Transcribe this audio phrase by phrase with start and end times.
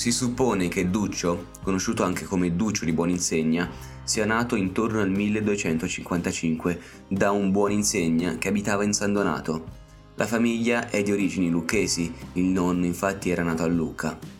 [0.00, 3.68] Si suppone che Duccio, conosciuto anche come Duccio di Buoninsegna,
[4.02, 9.62] sia nato intorno al 1255 da un buoninsegna che abitava in San Donato.
[10.14, 14.39] La famiglia è di origini lucchesi, il nonno infatti era nato a Lucca.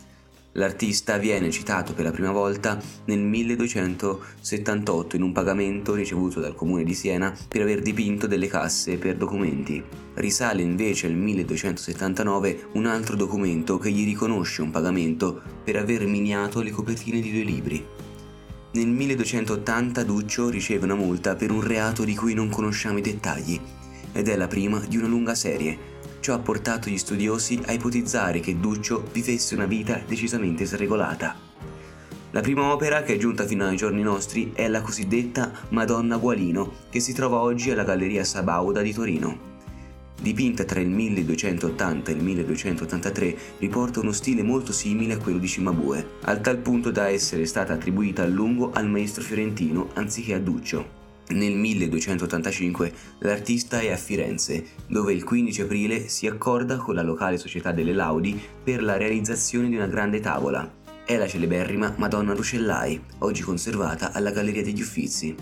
[0.55, 6.83] L'artista viene citato per la prima volta nel 1278 in un pagamento ricevuto dal comune
[6.83, 9.81] di Siena per aver dipinto delle casse per documenti.
[10.15, 16.61] Risale invece al 1279 un altro documento che gli riconosce un pagamento per aver miniato
[16.61, 17.85] le copertine di due libri.
[18.73, 23.59] Nel 1280 Duccio riceve una multa per un reato di cui non conosciamo i dettagli
[24.11, 25.90] ed è la prima di una lunga serie
[26.21, 31.35] Ciò ha portato gli studiosi a ipotizzare che Duccio vivesse una vita decisamente sregolata.
[32.29, 36.73] La prima opera che è giunta fino ai giorni nostri è la cosiddetta Madonna Gualino,
[36.91, 39.49] che si trova oggi alla Galleria Sabauda di Torino.
[40.21, 45.47] Dipinta tra il 1280 e il 1283, riporta uno stile molto simile a quello di
[45.47, 50.39] Cimabue, al tal punto da essere stata attribuita a lungo al maestro fiorentino anziché a
[50.39, 51.00] Duccio.
[51.31, 57.37] Nel 1285 l'artista è a Firenze, dove il 15 aprile si accorda con la locale
[57.37, 60.69] società delle Laudi per la realizzazione di una grande tavola.
[61.05, 65.33] È la celeberrima Madonna Rucellai, oggi conservata alla Galleria degli Uffizi.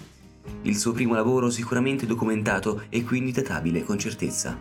[0.63, 4.57] Il suo primo lavoro sicuramente documentato e quindi databile con certezza.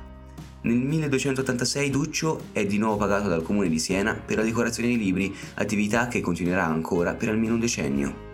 [0.63, 4.99] Nel 1286 Duccio è di nuovo pagato dal comune di Siena per la decorazione dei
[4.99, 8.28] libri, attività che continuerà ancora per almeno un decennio.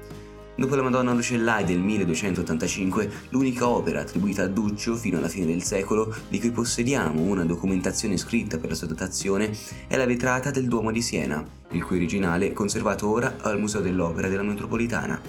[0.56, 5.64] Dopo la Madonna Lucellai del 1285, l'unica opera attribuita a Duccio fino alla fine del
[5.64, 9.50] secolo di cui possediamo una documentazione scritta per la sua datazione
[9.88, 13.80] è la vetrata del Duomo di Siena, il cui originale è conservato ora al Museo
[13.80, 15.20] dell'Opera della Metropolitana.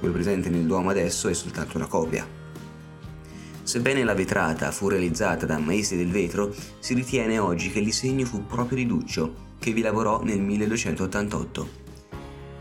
[0.00, 2.26] Quello presente nel Duomo adesso è soltanto una copia.
[3.62, 8.26] Sebbene la vetrata fu realizzata da maestri del vetro, si ritiene oggi che il disegno
[8.26, 11.81] fu proprio di Duccio, che vi lavorò nel 1288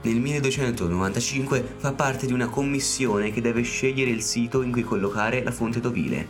[0.04, 5.44] nel 1295 fa parte di una commissione che deve scegliere il sito in cui collocare
[5.44, 6.28] la fonte d'Ovile,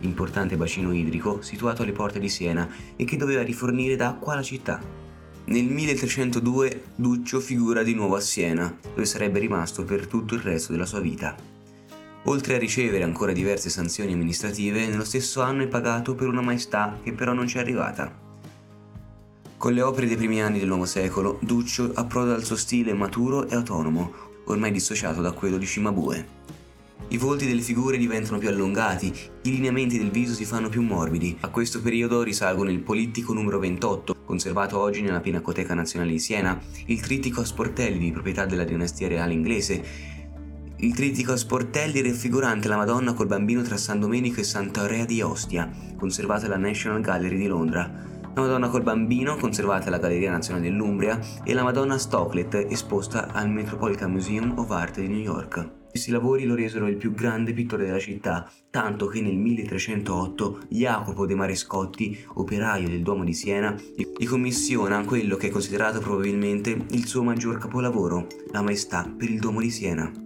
[0.00, 4.80] importante bacino idrico situato alle porte di Siena e che doveva rifornire d'acqua alla città.
[5.44, 10.72] Nel 1302 Duccio figura di nuovo a Siena, dove sarebbe rimasto per tutto il resto
[10.72, 11.36] della sua vita.
[12.24, 16.98] Oltre a ricevere ancora diverse sanzioni amministrative, nello stesso anno è pagato per una maestà
[17.02, 18.31] che però non ci è arrivata.
[19.62, 23.46] Con le opere dei primi anni del nuovo secolo, Duccio approda al suo stile maturo
[23.46, 24.12] e autonomo,
[24.46, 26.26] ormai dissociato da quello di Cimabue.
[27.06, 31.36] I volti delle figure diventano più allungati, i lineamenti del viso si fanno più morbidi.
[31.42, 36.60] A questo periodo risalgono il polittico numero 28, conservato oggi nella Pinacoteca Nazionale di Siena,
[36.86, 39.84] il trittico a sportelli di proprietà della dinastia reale inglese,
[40.78, 45.22] il trittico a sportelli raffigurante la Madonna col bambino tra San Domenico e Sant'Aurea di
[45.22, 50.70] Ostia, conservato alla National Gallery di Londra la Madonna col bambino conservata alla Galleria Nazionale
[50.70, 55.80] dell'Umbria e la Madonna Stocklet esposta al Metropolitan Museum of Art di New York.
[55.90, 61.26] Questi lavori lo resero il più grande pittore della città, tanto che nel 1308 Jacopo
[61.26, 67.06] de Marescotti, operaio del Duomo di Siena, gli commissiona quello che è considerato probabilmente il
[67.06, 70.21] suo maggior capolavoro, la Maestà per il Duomo di Siena.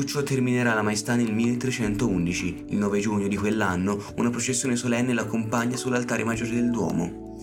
[0.00, 2.64] Duccio terminerà la maestà nel 1311.
[2.70, 7.36] Il 9 giugno di quell'anno una processione solenne l'accompagna sull'altare maggiore del Duomo.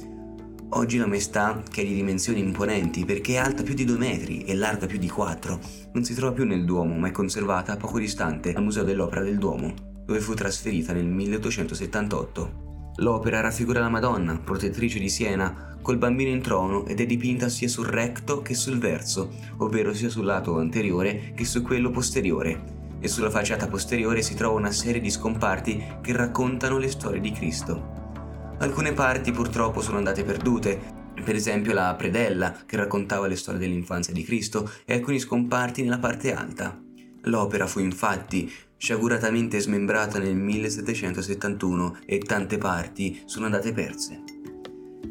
[0.69, 4.43] Oggi la maestà, che è di dimensioni imponenti perché è alta più di 2 metri
[4.43, 5.59] e larga più di 4,
[5.93, 9.37] non si trova più nel Duomo ma è conservata poco distante al Museo dell'Opera del
[9.37, 12.66] Duomo, dove fu trasferita nel 1878.
[12.97, 17.67] L'opera raffigura la Madonna, protettrice di Siena, col bambino in trono ed è dipinta sia
[17.67, 23.07] sul recto che sul verso, ovvero sia sul lato anteriore che su quello posteriore, e
[23.07, 28.55] sulla facciata posteriore si trova una serie di scomparti che raccontano le storie di Cristo.
[28.57, 30.79] Alcune parti purtroppo sono andate perdute,
[31.23, 35.99] per esempio la predella che raccontava le storie dell'infanzia di Cristo e alcuni scomparti nella
[35.99, 36.81] parte alta.
[37.23, 44.21] L'opera fu infatti sciaguratamente smembrata nel 1771 e tante parti sono andate perse.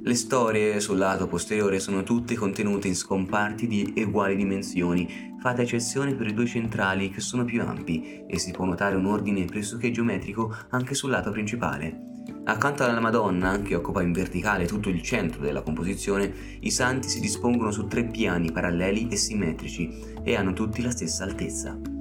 [0.02, 6.14] Le storie sul lato posteriore sono tutte contenute in scomparti di uguali dimensioni, fatta eccezione
[6.14, 9.90] per i due centrali che sono più ampi e si può notare un ordine pressoché
[9.90, 12.14] geometrico anche sul lato principale.
[12.44, 17.18] Accanto alla Madonna, che occupa in verticale tutto il centro della composizione, i santi si
[17.18, 19.90] dispongono su tre piani paralleli e simmetrici
[20.22, 21.95] e hanno tutti la stessa altezza.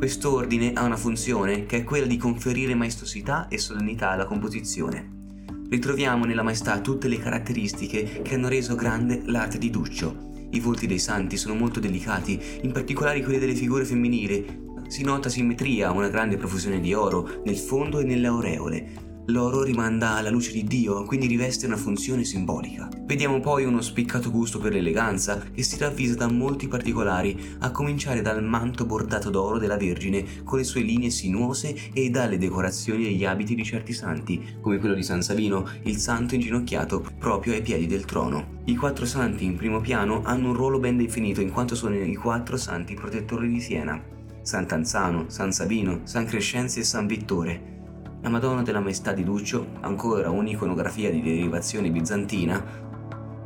[0.00, 5.34] Quest'ordine ha una funzione che è quella di conferire maestosità e solennità alla composizione.
[5.68, 10.46] Ritroviamo nella maestà tutte le caratteristiche che hanno reso grande l'arte di Duccio.
[10.52, 15.28] I volti dei santi sono molto delicati, in particolare quelli delle figure femminili, Si nota
[15.28, 20.50] simmetria, una grande profusione di oro nel fondo e nelle aureole, L'oro rimanda alla luce
[20.50, 22.88] di Dio, quindi riveste una funzione simbolica.
[23.04, 28.22] Vediamo poi uno spiccato gusto per l'eleganza che si ravvisa da molti particolari, a cominciare
[28.22, 33.24] dal manto bordato d'oro della Vergine con le sue linee sinuose e dalle decorazioni degli
[33.24, 37.86] abiti di certi santi, come quello di San Sabino, il santo inginocchiato proprio ai piedi
[37.86, 38.58] del trono.
[38.64, 42.14] I quattro santi in primo piano hanno un ruolo ben definito in quanto sono i
[42.16, 44.00] quattro santi protettori di Siena.
[44.42, 47.78] Sant'Anzano, San Sabino, San Crescenzi e San Vittore.
[48.22, 52.62] La Madonna della Maestà di Duccio, ancora un'iconografia di derivazione bizantina,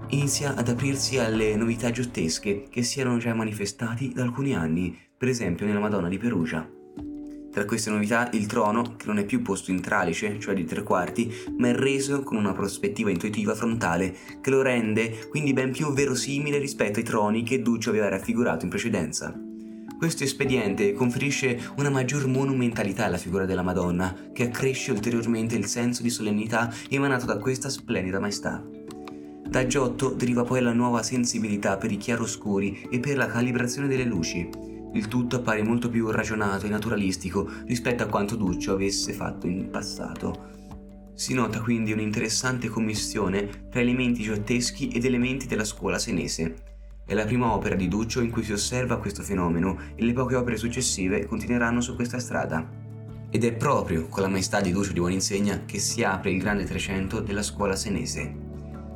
[0.09, 5.29] inizia ad aprirsi alle novità giottesche che si erano già manifestati da alcuni anni, per
[5.29, 6.69] esempio nella Madonna di Perugia.
[7.53, 10.83] Tra queste novità il trono, che non è più posto in tralice, cioè di tre
[10.83, 15.93] quarti, ma è reso con una prospettiva intuitiva frontale, che lo rende quindi ben più
[15.93, 19.54] verosimile rispetto ai troni che Duccio aveva raffigurato in precedenza.
[19.99, 26.03] Questo espediente conferisce una maggior monumentalità alla figura della Madonna, che accresce ulteriormente il senso
[26.03, 28.63] di solennità emanato da questa splendida maestà.
[29.47, 34.05] Da Giotto deriva poi la nuova sensibilità per i chiaroscuri e per la calibrazione delle
[34.05, 34.49] luci.
[34.95, 39.71] Il tutto appare molto più ragionato e naturalistico rispetto a quanto Duccio avesse fatto in
[39.71, 40.53] passato.
[41.15, 46.74] Si nota quindi un'interessante commissione tra elementi giotteschi ed elementi della scuola senese.
[47.07, 50.37] È la prima opera di Duccio in cui si osserva questo fenomeno e le poche
[50.37, 52.67] opere successive continueranno su questa strada.
[53.29, 56.65] Ed è proprio con la maestà di Duccio di Buoninsegna che si apre il grande
[56.65, 58.35] Trecento della scuola senese.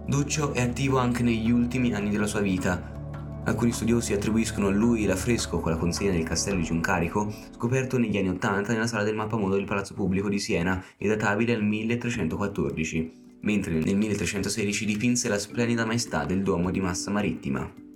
[0.07, 2.97] Duccio è attivo anche negli ultimi anni della sua vita.
[3.45, 8.17] Alcuni studiosi attribuiscono a lui l'affresco con la consegna del castello di Giuncarico, scoperto negli
[8.17, 13.13] anni Ottanta nella sala del mappamondo del Palazzo Pubblico di Siena e databile al 1314,
[13.43, 17.87] mentre nel 1316 dipinse la splendida maestà del Duomo di Massa Marittima.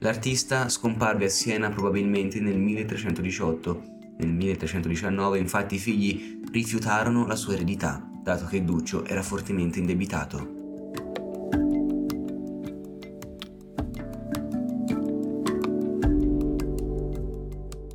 [0.00, 3.82] L'artista scomparve a Siena probabilmente nel 1318.
[4.18, 10.54] Nel 1319 infatti i figli rifiutarono la sua eredità, dato che Duccio era fortemente indebitato.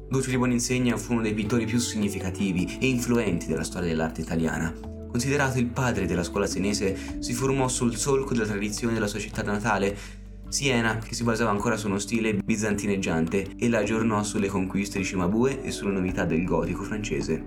[0.10, 4.74] Duccio di Buoninsegna fu uno dei pittori più significativi e influenti della storia dell'arte italiana.
[5.10, 9.42] Considerato il padre della scuola senese, si formò sul solco della tradizione della sua città
[9.42, 10.23] natale
[10.54, 15.04] Siena, che si basava ancora su uno stile bizantineggiante, e la aggiornò sulle conquiste di
[15.04, 17.44] Cimabue e sulle novità del gotico francese.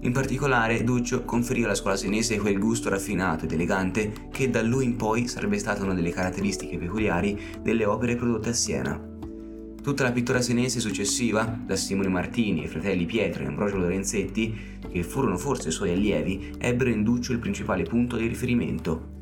[0.00, 4.86] In particolare, Duccio conferì alla scuola senese quel gusto raffinato ed elegante che da lui
[4.86, 9.00] in poi sarebbe stata una delle caratteristiche peculiari delle opere prodotte a Siena.
[9.80, 15.04] Tutta la pittura senese successiva, da Simone Martini ai fratelli Pietro e Ambrogio Lorenzetti, che
[15.04, 19.21] furono forse suoi allievi, ebbero in Duccio il principale punto di riferimento.